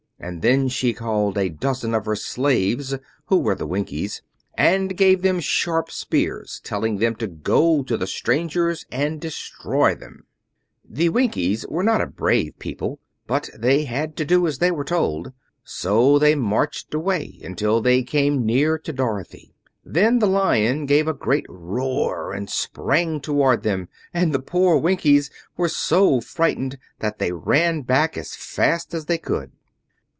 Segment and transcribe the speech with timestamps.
[0.23, 2.93] And then she called a dozen of her slaves,
[3.25, 4.21] who were the Winkies,
[4.53, 10.27] and gave them sharp spears, telling them to go to the strangers and destroy them.
[10.87, 14.83] The Winkies were not a brave people, but they had to do as they were
[14.83, 15.33] told.
[15.63, 19.55] So they marched away until they came near to Dorothy.
[19.83, 25.31] Then the Lion gave a great roar and sprang towards them, and the poor Winkies
[25.57, 29.51] were so frightened that they ran back as fast as they could.